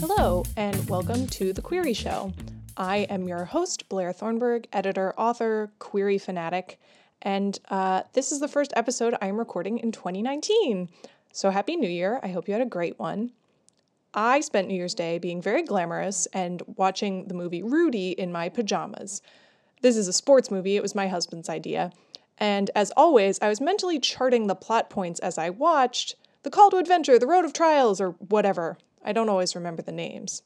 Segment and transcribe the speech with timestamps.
[0.00, 2.32] Hello, and welcome to The Query Show.
[2.76, 6.80] I am your host, Blair Thornburgh, editor, author, query fanatic,
[7.22, 10.88] and uh, this is the first episode I am recording in 2019.
[11.32, 12.20] So, Happy New Year.
[12.22, 13.32] I hope you had a great one.
[14.14, 18.48] I spent New Year's Day being very glamorous and watching the movie Rudy in my
[18.48, 19.20] pajamas.
[19.82, 21.92] This is a sports movie, it was my husband's idea.
[22.38, 26.70] And as always, I was mentally charting the plot points as I watched The Call
[26.70, 28.78] to Adventure, The Road of Trials, or whatever.
[29.04, 30.42] I don't always remember the names.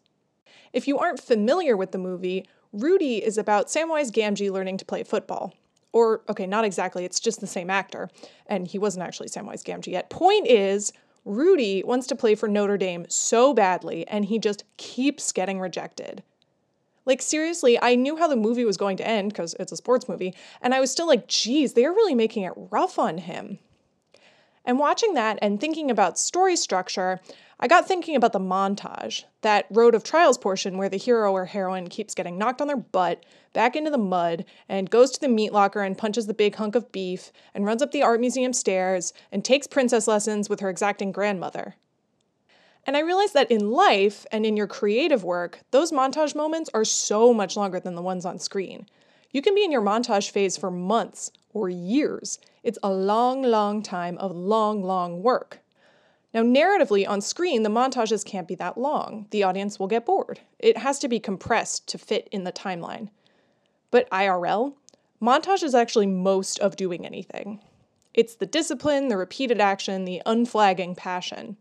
[0.72, 5.02] If you aren't familiar with the movie, Rudy is about Samwise Gamgee learning to play
[5.02, 5.54] football.
[5.92, 8.08] Or, okay, not exactly, it's just the same actor,
[8.46, 10.08] and he wasn't actually Samwise Gamgee yet.
[10.08, 10.92] Point is,
[11.24, 16.22] Rudy wants to play for Notre Dame so badly, and he just keeps getting rejected.
[17.04, 20.08] Like, seriously, I knew how the movie was going to end because it's a sports
[20.08, 23.58] movie, and I was still like, geez, they're really making it rough on him.
[24.64, 27.20] And watching that and thinking about story structure,
[27.62, 31.44] I got thinking about the montage, that Road of Trials portion where the hero or
[31.44, 35.28] heroine keeps getting knocked on their butt, back into the mud, and goes to the
[35.28, 38.54] meat locker and punches the big hunk of beef, and runs up the art museum
[38.54, 41.74] stairs, and takes princess lessons with her exacting grandmother.
[42.86, 46.86] And I realized that in life and in your creative work, those montage moments are
[46.86, 48.86] so much longer than the ones on screen.
[49.32, 52.38] You can be in your montage phase for months or years.
[52.62, 55.59] It's a long, long time of long, long work.
[56.32, 59.26] Now, narratively on screen, the montages can't be that long.
[59.30, 60.40] The audience will get bored.
[60.58, 63.08] It has to be compressed to fit in the timeline.
[63.90, 64.74] But IRL,
[65.20, 67.60] montage is actually most of doing anything.
[68.14, 71.56] It's the discipline, the repeated action, the unflagging passion.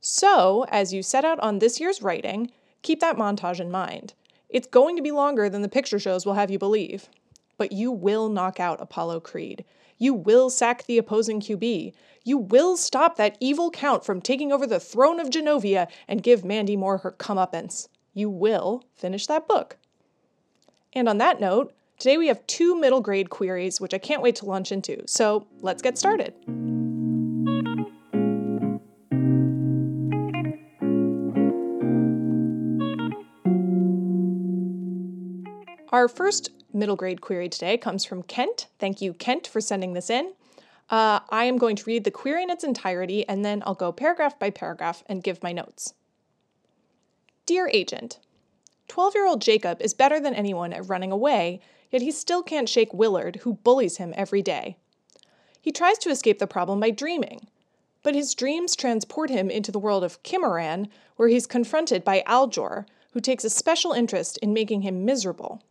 [0.00, 2.50] So, as you set out on this year's writing,
[2.82, 4.14] keep that montage in mind.
[4.48, 7.08] It's going to be longer than the picture shows will have you believe.
[7.60, 9.66] But you will knock out Apollo Creed.
[9.98, 11.92] You will sack the opposing QB.
[12.24, 16.42] You will stop that evil count from taking over the throne of Genovia and give
[16.42, 17.88] Mandy Moore her comeuppance.
[18.14, 19.76] You will finish that book.
[20.94, 24.36] And on that note, today we have two middle grade queries, which I can't wait
[24.36, 25.06] to launch into.
[25.06, 26.32] So let's get started.
[35.90, 38.68] Our first middle grade query today comes from Kent.
[38.78, 40.34] Thank you, Kent, for sending this in.
[40.88, 43.90] Uh, I am going to read the query in its entirety and then I'll go
[43.90, 45.94] paragraph by paragraph and give my notes.
[47.44, 48.20] Dear Agent,
[48.86, 52.68] 12 year old Jacob is better than anyone at running away, yet he still can't
[52.68, 54.76] shake Willard, who bullies him every day.
[55.60, 57.48] He tries to escape the problem by dreaming,
[58.04, 62.86] but his dreams transport him into the world of Kimmoran, where he's confronted by Aljor,
[63.12, 65.62] who takes a special interest in making him miserable.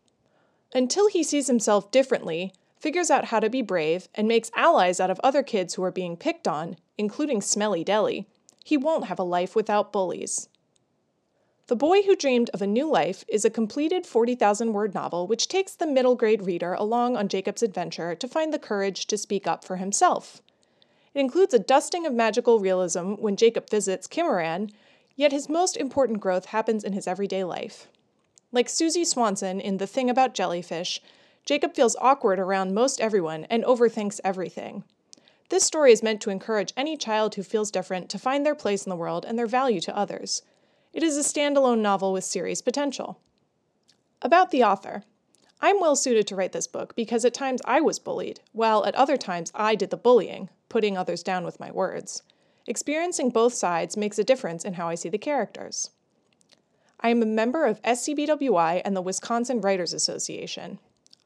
[0.74, 5.09] Until he sees himself differently, figures out how to be brave, and makes allies out
[5.09, 8.28] of other kids who are being picked on, including Smelly Deli,
[8.63, 10.47] he won't have a life without bullies.
[11.68, 15.47] The Boy Who Dreamed of a New Life is a completed 40,000 word novel which
[15.47, 19.47] takes the middle grade reader along on Jacob's adventure to find the courage to speak
[19.47, 20.41] up for himself.
[21.13, 24.72] It includes a dusting of magical realism when Jacob visits Kimmoran,
[25.16, 27.88] yet his most important growth happens in his everyday life.
[28.52, 31.02] Like Suzy Swanson in The Thing About Jellyfish,
[31.46, 34.84] Jacob feels awkward around most everyone and overthinks everything.
[35.50, 38.88] This story is meant to encourage any child who feels different to find their place
[38.88, 40.42] in the world and their value to others.
[40.94, 43.20] It is a standalone novel with series potential.
[44.22, 45.04] About the author
[45.62, 48.96] I'm well suited to write this book because at times I was bullied, while at
[48.96, 52.24] other times I did the bullying, putting others down with my words.
[52.66, 55.92] Experiencing both sides makes a difference in how I see the characters.
[57.02, 60.80] I am a member of SCBWI and the Wisconsin Writers Association.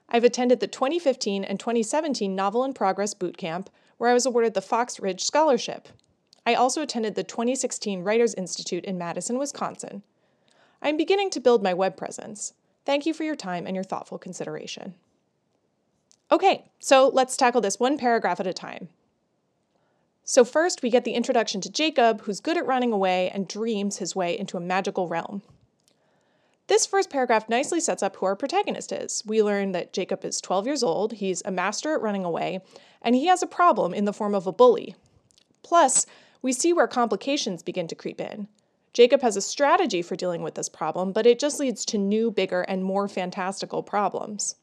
[0.07, 4.53] I've attended the 2015 and 2017 Novel in Progress Boot Camp, where I was awarded
[4.53, 5.87] the Fox Ridge Scholarship.
[6.45, 10.03] I also attended the 2016 Writers Institute in Madison, Wisconsin.
[10.79, 12.53] I'm beginning to build my web presence.
[12.85, 14.93] Thank you for your time and your thoughtful consideration.
[16.31, 18.89] Okay, so let's tackle this one paragraph at a time.
[20.23, 23.97] So, first, we get the introduction to Jacob, who's good at running away and dreams
[23.97, 25.41] his way into a magical realm.
[26.67, 29.21] This first paragraph nicely sets up who our protagonist is.
[29.25, 32.61] We learn that Jacob is 12 years old, he's a master at running away,
[33.01, 34.95] and he has a problem in the form of a bully.
[35.61, 36.05] Plus,
[36.41, 38.47] we see where complications begin to creep in.
[38.93, 42.31] Jacob has a strategy for dealing with this problem, but it just leads to new,
[42.31, 44.55] bigger, and more fantastical problems.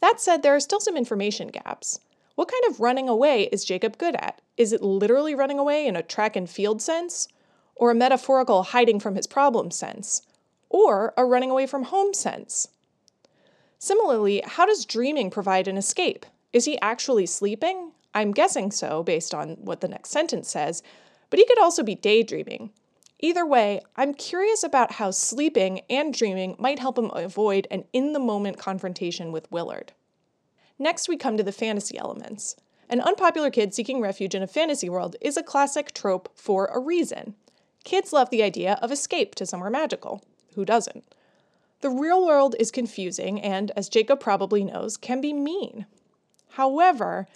[0.00, 2.00] That said, there are still some information gaps.
[2.34, 4.40] What kind of running away is Jacob good at?
[4.56, 7.28] Is it literally running away in a track and field sense?
[7.76, 10.22] Or a metaphorical hiding from his problem sense?
[10.72, 12.68] Or a running away from home sense.
[13.78, 16.24] Similarly, how does dreaming provide an escape?
[16.52, 17.92] Is he actually sleeping?
[18.14, 20.82] I'm guessing so, based on what the next sentence says,
[21.30, 22.70] but he could also be daydreaming.
[23.20, 28.12] Either way, I'm curious about how sleeping and dreaming might help him avoid an in
[28.12, 29.92] the moment confrontation with Willard.
[30.78, 32.56] Next, we come to the fantasy elements.
[32.88, 36.80] An unpopular kid seeking refuge in a fantasy world is a classic trope for a
[36.80, 37.34] reason.
[37.84, 40.22] Kids love the idea of escape to somewhere magical.
[40.54, 41.04] Who doesn't?
[41.80, 45.86] The real world is confusing and, as Jacob probably knows, can be mean.
[46.50, 47.26] However,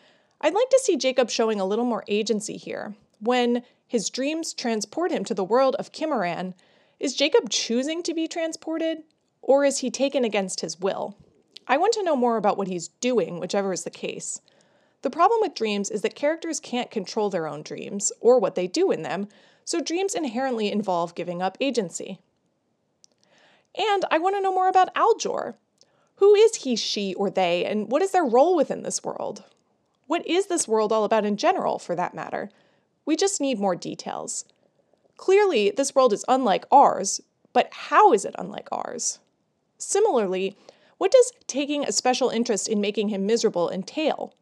[0.41, 2.95] I'd like to see Jacob showing a little more agency here.
[3.19, 6.55] When his dreams transport him to the world of Kimmeran,
[7.01, 9.03] is Jacob choosing to be transported,
[9.43, 11.17] or is he taken against his will?
[11.67, 14.41] I want to know more about what he's doing, whichever is the case.
[15.03, 18.67] The problem with dreams is that characters can't control their own dreams, or what they
[18.67, 19.29] do in them,
[19.65, 22.21] so dreams inherently involve giving up agency.
[23.79, 25.55] And I want to know more about Aljor.
[26.17, 29.45] Who is he, she, or they, and what is their role within this world?
[30.07, 32.51] What is this world all about in general, for that matter?
[33.05, 34.45] We just need more details.
[35.17, 37.21] Clearly, this world is unlike ours,
[37.53, 39.19] but how is it unlike ours?
[39.79, 40.57] Similarly,
[40.99, 44.35] what does taking a special interest in making him miserable entail?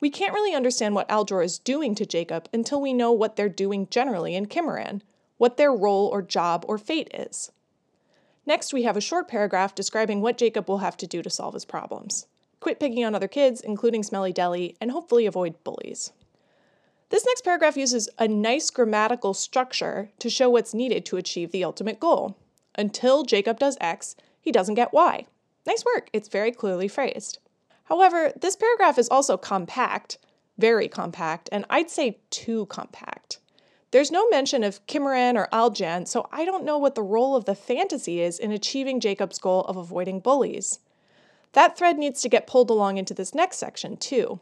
[0.00, 3.48] We can't really understand what Aljor is doing to Jacob until we know what they're
[3.48, 5.00] doing generally in Kimmeran,
[5.38, 7.52] what their role or job or fate is.
[8.46, 11.54] Next, we have a short paragraph describing what Jacob will have to do to solve
[11.54, 12.26] his problems.
[12.60, 16.12] Quit picking on other kids, including Smelly Deli, and hopefully avoid bullies.
[17.10, 21.64] This next paragraph uses a nice grammatical structure to show what's needed to achieve the
[21.64, 22.36] ultimate goal.
[22.74, 25.26] Until Jacob does X, he doesn't get Y.
[25.66, 27.38] Nice work, it's very clearly phrased.
[27.84, 30.18] However, this paragraph is also compact,
[30.58, 33.13] very compact, and I'd say too compact.
[33.94, 37.44] There's no mention of Kimmeran or Aljan, so I don't know what the role of
[37.44, 40.80] the fantasy is in achieving Jacob's goal of avoiding bullies.
[41.52, 44.40] That thread needs to get pulled along into this next section, too.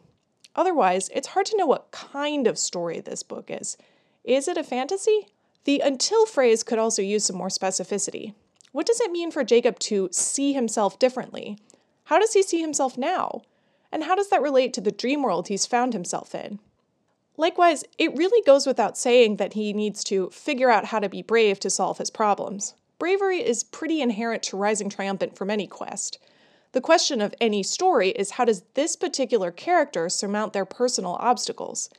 [0.55, 3.77] Otherwise, it's hard to know what kind of story this book is.
[4.23, 5.27] Is it a fantasy?
[5.65, 8.33] The until phrase could also use some more specificity.
[8.71, 11.59] What does it mean for Jacob to see himself differently?
[12.05, 13.43] How does he see himself now?
[13.91, 16.57] And how does that relate to the dream world he's found himself in?
[17.35, 21.21] Likewise, it really goes without saying that he needs to figure out how to be
[21.21, 22.75] brave to solve his problems.
[22.99, 26.19] Bravery is pretty inherent to Rising Triumphant from any quest.
[26.73, 31.89] The question of any story is how does this particular character surmount their personal obstacles?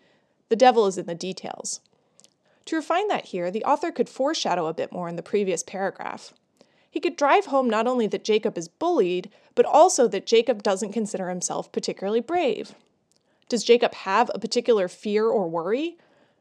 [0.49, 1.81] The devil is in the details.
[2.67, 6.33] To refine that here, the author could foreshadow a bit more in the previous paragraph.
[6.91, 10.93] He could drive home not only that Jacob is bullied, but also that Jacob doesn't
[10.93, 12.75] consider himself particularly brave.
[13.49, 15.97] Does Jacob have a particular fear or worry?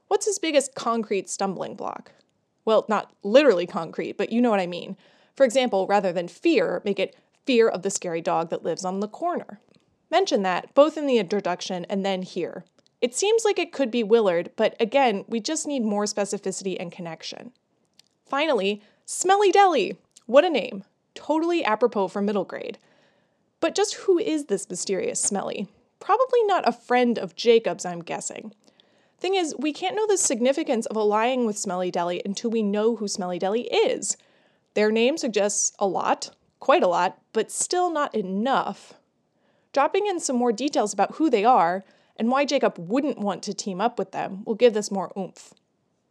[0.07, 2.11] What's his biggest concrete stumbling block?
[2.65, 4.95] Well, not literally concrete, but you know what I mean.
[5.35, 7.15] For example, rather than fear, make it
[7.45, 9.59] fear of the scary dog that lives on the corner.
[10.09, 12.63] Mention that both in the introduction and then here.
[13.01, 16.91] It seems like it could be Willard, but again, we just need more specificity and
[16.91, 17.51] connection.
[18.25, 19.97] Finally, Smelly Deli.
[20.25, 20.85] What a name.
[21.15, 22.77] Totally apropos for middle grade.
[23.59, 25.67] But just who is this mysterious Smelly?
[26.03, 28.53] Probably not a friend of Jacob's, I'm guessing.
[29.19, 32.97] Thing is, we can't know the significance of allying with Smelly Deli until we know
[32.97, 34.17] who Smelly Deli is.
[34.73, 38.95] Their name suggests a lot, quite a lot, but still not enough.
[39.71, 41.85] Dropping in some more details about who they are
[42.17, 45.53] and why Jacob wouldn't want to team up with them will give this more oomph.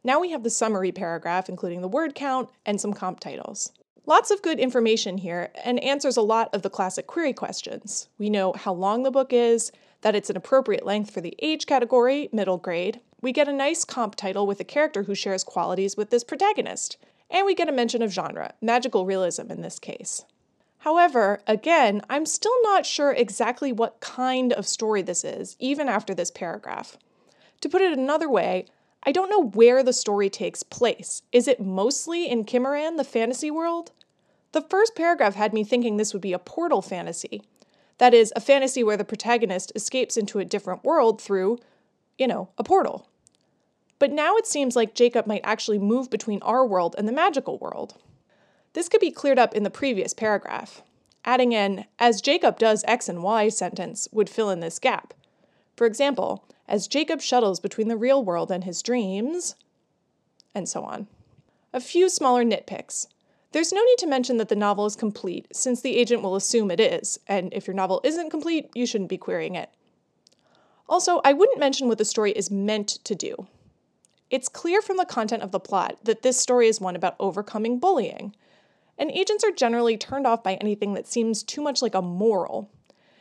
[0.03, 3.73] Now we have the summary paragraph, including the word count and some comp titles.
[4.07, 8.09] Lots of good information here and answers a lot of the classic query questions.
[8.17, 9.71] We know how long the book is,
[10.03, 13.01] that it's an appropriate length for the age category, middle grade.
[13.21, 16.99] We get a nice comp title with a character who shares qualities with this protagonist.
[17.31, 20.25] And we get a mention of genre, magical realism in this case.
[20.79, 26.13] However, again, I'm still not sure exactly what kind of story this is, even after
[26.13, 26.99] this paragraph.
[27.61, 28.67] To put it another way,
[29.05, 31.23] I don't know where the story takes place.
[31.31, 33.93] Is it mostly in Kimmeran, the fantasy world?
[34.51, 37.43] The first paragraph had me thinking this would be a portal fantasy.
[38.03, 41.61] That is, a fantasy where the protagonist escapes into a different world through,
[42.19, 43.09] you know, a portal.
[44.01, 47.59] But now it seems like Jacob might actually move between our world and the magical
[47.59, 47.95] world.
[48.73, 50.83] This could be cleared up in the previous paragraph.
[51.25, 55.15] Adding an, as Jacob does X and Y sentence would fill in this gap.
[55.77, 59.55] For example, as Jacob shuttles between the real world and his dreams,
[60.57, 61.07] and so on.
[61.73, 63.07] A few smaller nitpicks.
[63.53, 66.71] There's no need to mention that the novel is complete, since the agent will assume
[66.71, 69.71] it is, and if your novel isn't complete, you shouldn't be querying it.
[70.89, 73.47] Also, I wouldn't mention what the story is meant to do.
[74.31, 77.79] It's clear from the content of the plot that this story is one about overcoming
[77.79, 78.35] bullying.
[78.99, 82.71] and agents are generally turned off by anything that seems too much like a moral.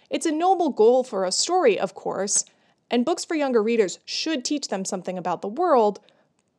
[0.09, 2.45] It's a noble goal for a story, of course,
[2.89, 5.99] and books for younger readers should teach them something about the world,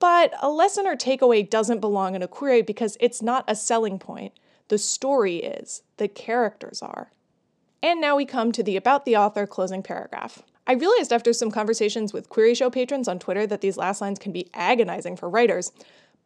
[0.02, 4.00] but a lesson or takeaway doesn't belong in a query because it's not a selling
[4.00, 4.32] point.
[4.66, 7.12] The story is, the characters are.
[7.84, 10.42] And now we come to the About the Author closing paragraph.
[10.66, 14.18] I realized after some conversations with Query Show patrons on Twitter that these last lines
[14.18, 15.70] can be agonizing for writers,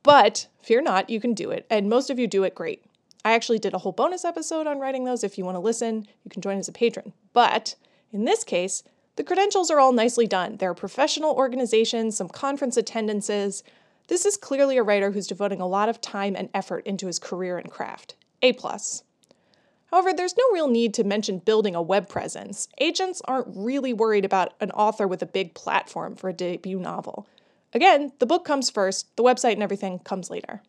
[0.03, 2.83] but fear not, you can do it, and most of you do it great.
[3.27, 5.23] I actually did a whole bonus episode on writing those.
[5.23, 7.13] If you want to listen, you can join as a patron.
[7.35, 7.75] But
[8.11, 8.85] in this case,
[9.17, 10.59] the credentials are all nicely done.
[10.59, 13.63] There are professional organizations, some conference attendances.
[14.09, 17.19] This is clearly a writer who's devoting a lot of time and effort into his
[17.19, 18.15] career and craft.
[18.43, 19.03] A plus.
[19.91, 22.69] However, there's no real need to mention building a web presence.
[22.79, 27.27] Agents aren't really worried about an author with a big platform for a debut novel.
[27.73, 30.63] Again, the book comes first, the website and everything comes later.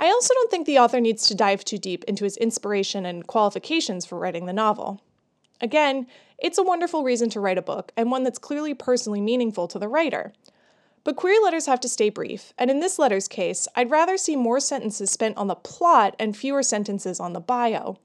[0.00, 3.26] I also don't think the author needs to dive too deep into his inspiration and
[3.26, 5.00] qualifications for writing the novel.
[5.62, 9.68] Again, it's a wonderful reason to write a book, and one that's clearly personally meaningful
[9.68, 10.32] to the writer.
[11.04, 14.34] But query letters have to stay brief, and in this letter's case, I'd rather see
[14.34, 17.98] more sentences spent on the plot and fewer sentences on the bio.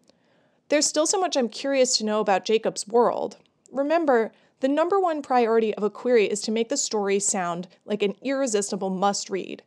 [0.70, 3.38] There's still so much I'm curious to know about Jacob's world.
[3.72, 8.04] Remember, the number one priority of a query is to make the story sound like
[8.04, 9.64] an irresistible must read.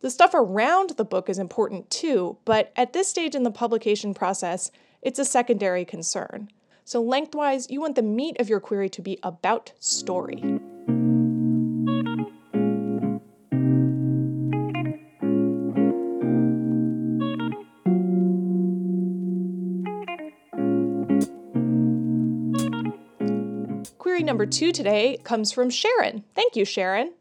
[0.00, 4.12] The stuff around the book is important too, but at this stage in the publication
[4.12, 4.70] process,
[5.02, 6.48] it's a secondary concern.
[6.88, 10.36] So, lengthwise, you want the meat of your query to be about story.
[23.98, 26.22] Query number two today comes from Sharon.
[26.36, 27.14] Thank you, Sharon.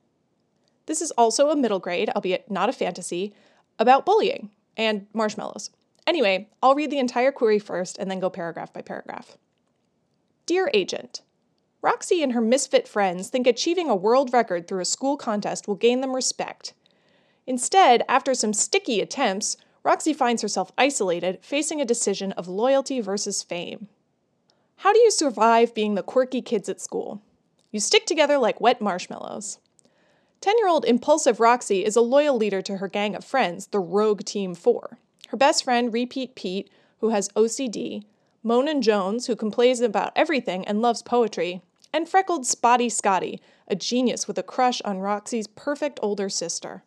[0.85, 3.33] This is also a middle grade, albeit not a fantasy,
[3.79, 5.71] about bullying and marshmallows.
[6.05, 9.39] Anyway, I'll read the entire query first and then go paragraph by paragraph.
[10.45, 11.21] Dear Agent,
[11.81, 15.75] Roxy and her misfit friends think achieving a world record through a school contest will
[15.75, 16.73] gain them respect.
[17.47, 23.41] Instead, after some sticky attempts, Roxy finds herself isolated, facing a decision of loyalty versus
[23.41, 23.87] fame.
[24.77, 27.21] How do you survive being the quirky kids at school?
[27.71, 29.57] You stick together like wet marshmallows.
[30.41, 33.79] 10 year old impulsive Roxy is a loyal leader to her gang of friends, the
[33.79, 34.99] Rogue Team 4.
[35.29, 38.03] Her best friend, Repeat Pete, who has OCD,
[38.45, 44.27] Monan Jones, who complains about everything and loves poetry, and freckled Spotty Scotty, a genius
[44.27, 46.83] with a crush on Roxy's perfect older sister.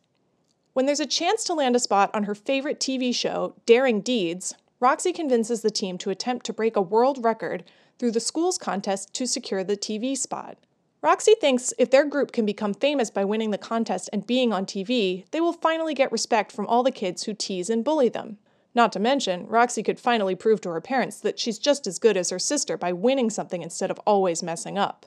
[0.72, 4.54] When there's a chance to land a spot on her favorite TV show, Daring Deeds,
[4.78, 7.64] Roxy convinces the team to attempt to break a world record
[7.98, 10.58] through the school's contest to secure the TV spot.
[11.02, 14.64] Roxy thinks if their group can become famous by winning the contest and being on
[14.64, 18.38] TV, they will finally get respect from all the kids who tease and bully them.
[18.78, 22.16] Not to mention, Roxy could finally prove to her parents that she's just as good
[22.16, 25.04] as her sister by winning something instead of always messing up.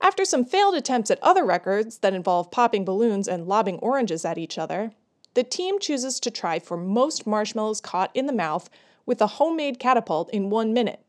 [0.00, 4.38] After some failed attempts at other records that involve popping balloons and lobbing oranges at
[4.38, 4.92] each other,
[5.34, 8.70] the team chooses to try for most marshmallows caught in the mouth
[9.04, 11.04] with a homemade catapult in one minute.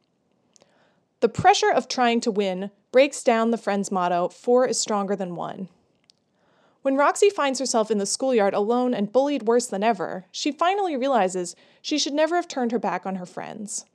[1.22, 5.38] The pressure of trying to win breaks down the friend's motto four is stronger than
[5.38, 5.70] one.
[6.82, 10.96] When Roxy finds herself in the schoolyard alone and bullied worse than ever, she finally
[10.96, 13.86] realizes she should never have turned her back on her friends.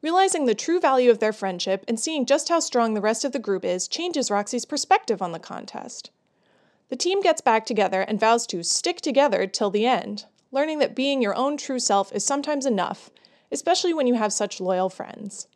[0.00, 3.32] Realizing the true value of their friendship and seeing just how strong the rest of
[3.32, 6.10] the group is changes Roxy's perspective on the contest.
[6.88, 10.96] The team gets back together and vows to stick together till the end, learning that
[10.96, 13.10] being your own true self is sometimes enough,
[13.52, 15.48] especially when you have such loyal friends.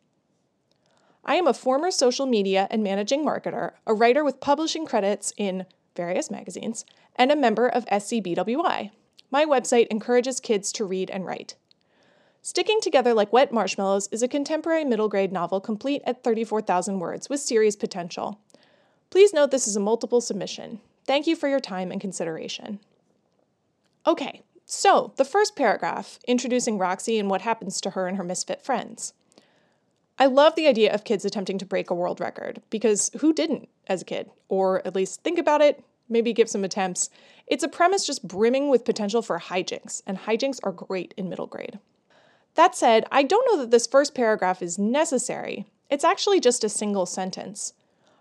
[1.25, 5.65] I am a former social media and managing marketer, a writer with publishing credits in
[5.95, 8.91] various magazines, and a member of SCBWI.
[9.31, 11.55] My website encourages kids to read and write.
[12.41, 17.29] Sticking Together Like Wet Marshmallows is a contemporary middle grade novel complete at 34,000 words
[17.29, 18.39] with series potential.
[19.09, 20.81] Please note this is a multiple submission.
[21.05, 22.79] Thank you for your time and consideration.
[24.05, 28.61] Okay, so the first paragraph, introducing Roxy and what happens to her and her misfit
[28.61, 29.13] friends.
[30.17, 33.69] I love the idea of kids attempting to break a world record because who didn't
[33.87, 34.29] as a kid?
[34.49, 37.09] Or at least think about it, maybe give some attempts.
[37.47, 41.47] It's a premise just brimming with potential for hijinks, and hijinks are great in middle
[41.47, 41.79] grade.
[42.55, 45.65] That said, I don't know that this first paragraph is necessary.
[45.89, 47.73] It's actually just a single sentence.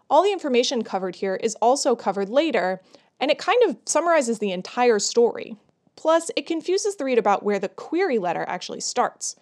[0.08, 2.80] All the information covered here is also covered later,
[3.20, 5.56] and it kind of summarizes the entire story.
[5.96, 9.36] Plus, it confuses the reader about where the query letter actually starts.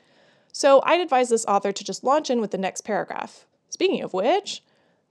[0.52, 3.46] So I'd advise this author to just launch in with the next paragraph.
[3.70, 4.62] Speaking of which,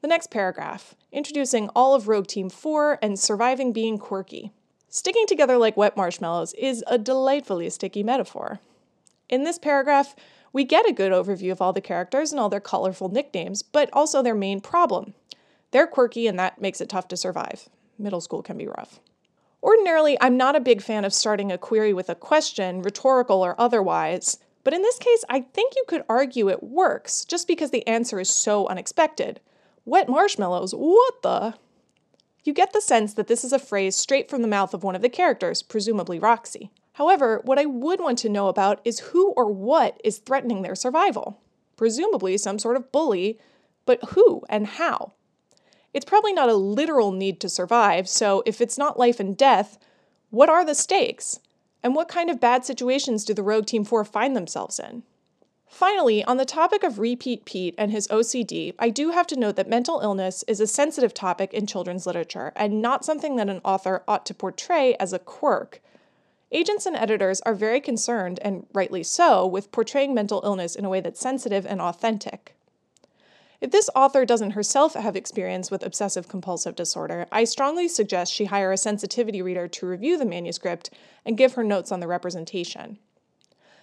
[0.08, 4.54] the next paragraph, introducing all of Rogue Team 4 and surviving being quirky.
[4.88, 8.62] Sticking together like wet marshmallows is a delightfully sticky metaphor.
[9.28, 10.16] In this paragraph,
[10.54, 13.90] we get a good overview of all the characters and all their colorful nicknames, but
[13.92, 15.14] also their main problem.
[15.72, 17.68] They're quirky, and that makes it tough to survive.
[18.00, 19.02] Middle school can be rough.
[19.62, 23.60] Ordinarily, I'm not a big fan of starting a query with a question, rhetorical or
[23.60, 27.86] otherwise, but in this case, I think you could argue it works just because the
[27.86, 29.42] answer is so unexpected.
[29.88, 31.54] Wet marshmallows, what the?
[32.44, 34.98] You get the sense that this is a phrase straight from the mouth of one
[34.98, 36.72] of the characters, presumably Roxy.
[36.96, 40.76] However, what I would want to know about is who or what is threatening their
[40.76, 41.40] survival.
[41.78, 43.40] Presumably some sort of bully,
[43.86, 45.14] but who and how?
[45.94, 49.78] It's probably not a literal need to survive, so if it's not life and death,
[50.32, 51.40] what are the stakes?
[51.82, 55.04] And what kind of bad situations do the Rogue Team 4 find themselves in?
[55.68, 59.58] Finally, on the topic of Repeat Pete and his OCD, I do have to note
[59.58, 63.62] that mental illness is a sensitive topic in children's literature and not something that an
[63.64, 65.82] author ought to portray as a quirk.
[66.52, 70.90] Agents and editors are very concerned, and rightly so, with portraying mental illness in a
[70.90, 72.56] way that's sensitive and authentic.
[73.60, 78.46] If this author doesn't herself have experience with obsessive compulsive disorder, I strongly suggest she
[78.46, 80.92] hire a sensitivity reader to review the manuscript
[81.26, 83.00] and give her notes on the representation.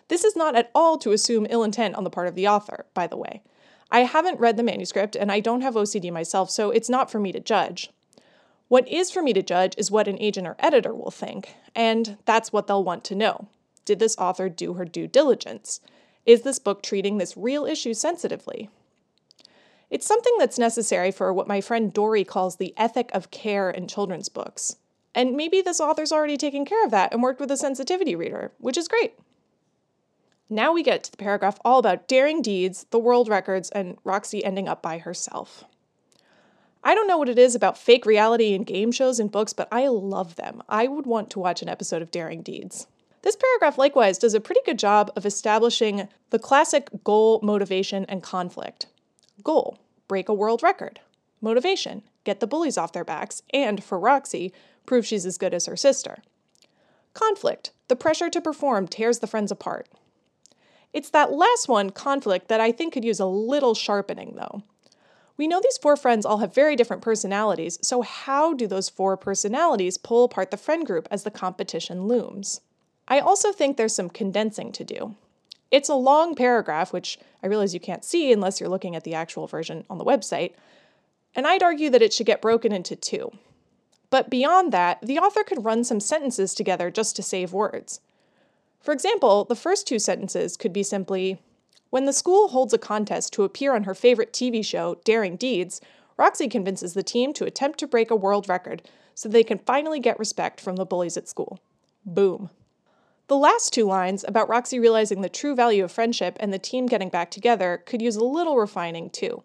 [0.08, 2.86] This is not at all to assume ill intent on the part of the author,
[2.94, 3.42] by the way.
[3.90, 7.20] I haven't read the manuscript and I don't have OCD myself, so it's not for
[7.20, 7.90] me to judge.
[8.68, 12.16] What is for me to judge is what an agent or editor will think, and
[12.24, 13.48] that's what they'll want to know.
[13.84, 15.80] Did this author do her due diligence?
[16.26, 18.70] Is this book treating this real issue sensitively?
[19.90, 23.86] It's something that's necessary for what my friend Dory calls the ethic of care in
[23.86, 24.76] children's books.
[25.14, 28.52] And maybe this author's already taken care of that and worked with a sensitivity reader,
[28.58, 29.14] which is great.
[30.50, 34.44] Now we get to the paragraph all about daring deeds, the world records, and Roxy
[34.44, 35.64] ending up by herself.
[36.82, 39.68] I don't know what it is about fake reality and game shows and books, but
[39.72, 40.62] I love them.
[40.68, 42.86] I would want to watch an episode of Daring Deeds.
[43.22, 48.22] This paragraph likewise does a pretty good job of establishing the classic goal, motivation, and
[48.22, 48.86] conflict.
[49.42, 51.00] Goal break a world record.
[51.40, 54.52] Motivation get the bullies off their backs, and for Roxy,
[54.84, 56.22] prove she's as good as her sister.
[57.14, 59.88] Conflict the pressure to perform tears the friends apart.
[60.94, 64.62] It's that last one, conflict, that I think could use a little sharpening, though.
[65.36, 69.16] We know these four friends all have very different personalities, so how do those four
[69.16, 72.60] personalities pull apart the friend group as the competition looms?
[73.08, 75.16] I also think there's some condensing to do.
[75.72, 79.14] It's a long paragraph, which I realize you can't see unless you're looking at the
[79.14, 80.52] actual version on the website,
[81.34, 83.32] and I'd argue that it should get broken into two.
[84.10, 88.00] But beyond that, the author could run some sentences together just to save words.
[88.84, 91.40] For example, the first two sentences could be simply
[91.88, 95.80] When the school holds a contest to appear on her favorite TV show, Daring Deeds,
[96.18, 98.82] Roxy convinces the team to attempt to break a world record
[99.14, 101.60] so they can finally get respect from the bullies at school.
[102.04, 102.50] Boom.
[103.28, 106.84] The last two lines about Roxy realizing the true value of friendship and the team
[106.84, 109.42] getting back together could use a little refining too.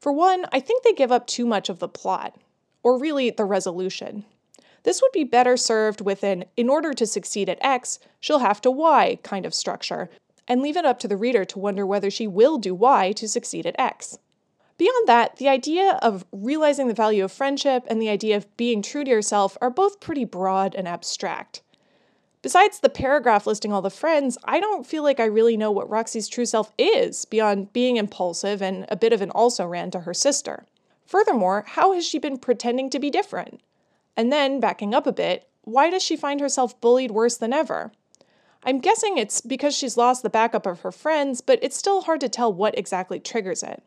[0.00, 2.36] For one, I think they give up too much of the plot,
[2.82, 4.24] or really the resolution.
[4.84, 8.60] This would be better served with an in order to succeed at X, she'll have
[8.62, 10.10] to Y kind of structure,
[10.48, 13.28] and leave it up to the reader to wonder whether she will do Y to
[13.28, 14.18] succeed at X.
[14.78, 18.82] Beyond that, the idea of realizing the value of friendship and the idea of being
[18.82, 21.62] true to yourself are both pretty broad and abstract.
[22.42, 25.88] Besides the paragraph listing all the friends, I don't feel like I really know what
[25.88, 30.00] Roxy's true self is beyond being impulsive and a bit of an also ran to
[30.00, 30.66] her sister.
[31.06, 33.60] Furthermore, how has she been pretending to be different?
[34.16, 37.92] And then, backing up a bit, why does she find herself bullied worse than ever?
[38.64, 42.20] I'm guessing it's because she's lost the backup of her friends, but it's still hard
[42.20, 43.82] to tell what exactly triggers it.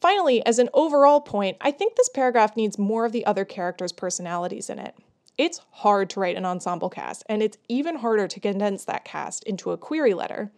[0.00, 3.92] Finally, as an overall point, I think this paragraph needs more of the other characters'
[3.92, 4.94] personalities in it.
[5.36, 9.42] It's hard to write an ensemble cast, and it's even harder to condense that cast
[9.44, 10.52] into a query letter.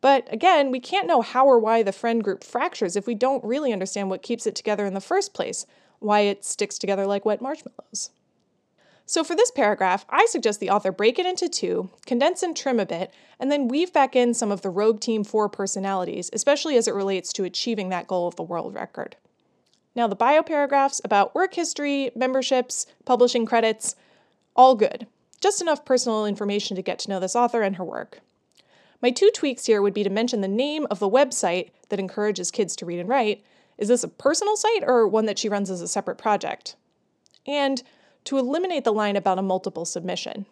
[0.00, 3.44] But again, we can't know how or why the friend group fractures if we don't
[3.44, 5.66] really understand what keeps it together in the first place,
[6.00, 8.10] why it sticks together like wet marshmallows.
[9.06, 12.80] So, for this paragraph, I suggest the author break it into two, condense and trim
[12.80, 16.76] a bit, and then weave back in some of the Rogue Team 4 personalities, especially
[16.76, 19.16] as it relates to achieving that goal of the world record.
[19.94, 23.94] Now, the bio paragraphs about work history, memberships, publishing credits,
[24.56, 25.06] all good.
[25.40, 28.20] Just enough personal information to get to know this author and her work.
[29.02, 32.52] My two tweaks here would be to mention the name of the website that encourages
[32.52, 33.42] kids to read and write.
[33.76, 36.76] Is this a personal site or one that she runs as a separate project?
[37.46, 37.82] And
[38.24, 40.46] to eliminate the line about a multiple submission.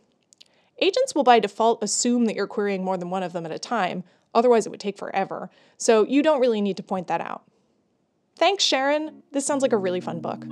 [0.81, 3.59] Agents will by default assume that you're querying more than one of them at a
[3.59, 4.03] time,
[4.35, 7.43] otherwise it would take forever, so you don't really need to point that out.
[8.37, 9.23] Thanks, Sharon.
[9.33, 10.45] This sounds like a really fun book.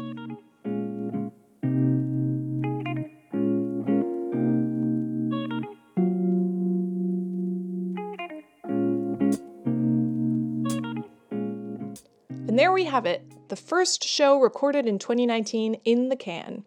[12.47, 16.65] And there we have it, the first show recorded in 2019 in the can.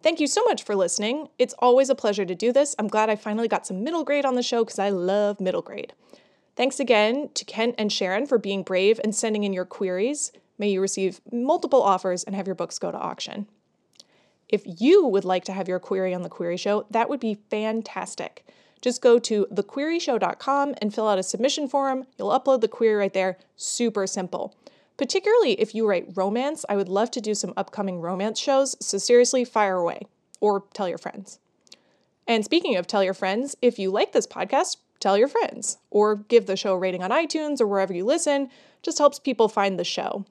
[0.00, 1.28] Thank you so much for listening.
[1.38, 2.76] It's always a pleasure to do this.
[2.78, 5.62] I'm glad I finally got some middle grade on the show because I love middle
[5.62, 5.92] grade.
[6.54, 10.30] Thanks again to Kent and Sharon for being brave and sending in your queries.
[10.56, 13.46] May you receive multiple offers and have your books go to auction.
[14.48, 17.38] If you would like to have your query on The Query Show, that would be
[17.50, 18.46] fantastic.
[18.80, 22.06] Just go to thequeryshow.com and fill out a submission form.
[22.16, 23.36] You'll upload the query right there.
[23.56, 24.54] Super simple.
[24.98, 28.98] Particularly if you write romance, I would love to do some upcoming romance shows, so
[28.98, 30.02] seriously, fire away
[30.40, 31.38] or tell your friends.
[32.26, 36.16] And speaking of tell your friends, if you like this podcast, tell your friends or
[36.16, 38.50] give the show a rating on iTunes or wherever you listen.
[38.82, 40.26] Just helps people find the show.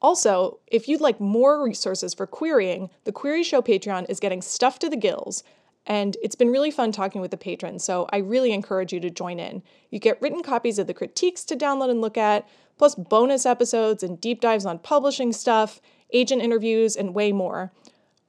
[0.00, 4.82] Also, if you'd like more resources for querying, the Query Show Patreon is getting stuffed
[4.82, 5.42] to the gills,
[5.86, 9.10] and it's been really fun talking with the patrons, so I really encourage you to
[9.10, 9.62] join in.
[9.90, 14.02] You get written copies of the critiques to download and look at, plus bonus episodes
[14.02, 15.80] and deep dives on publishing stuff,
[16.12, 17.72] agent interviews, and way more.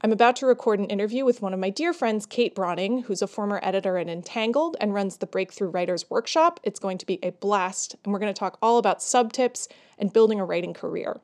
[0.01, 3.21] I'm about to record an interview with one of my dear friends, Kate Brauning, who's
[3.21, 6.59] a former editor at Entangled and runs the Breakthrough Writers Workshop.
[6.63, 9.67] It's going to be a blast, and we're going to talk all about sub tips
[9.97, 11.21] and building a writing career.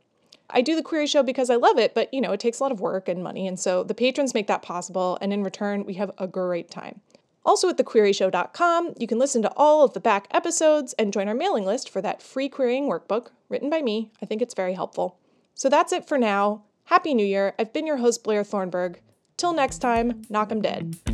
[0.54, 2.64] I do the query show because I love it, but you know, it takes a
[2.64, 5.86] lot of work and money, and so the patrons make that possible, and in return,
[5.86, 7.02] we have a great time.
[7.44, 11.34] Also at thequeryshow.com, you can listen to all of the back episodes and join our
[11.34, 14.12] mailing list for that free querying workbook written by me.
[14.22, 15.18] I think it's very helpful.
[15.56, 16.64] So that's it for now.
[16.86, 17.56] Happy New Year.
[17.58, 19.00] I've been your host, Blair Thornburgh.
[19.38, 21.11] Till next time, knock 'em dead.